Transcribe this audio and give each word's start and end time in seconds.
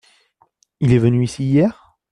Il 0.79 0.93
est 0.93 0.97
venu 0.97 1.23
ici 1.23 1.43
hier? 1.43 1.95